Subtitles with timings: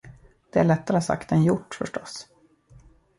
[0.49, 2.27] Det är lättare sagt än gjort, förstås.